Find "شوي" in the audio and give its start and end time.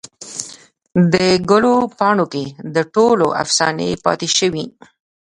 4.37-4.65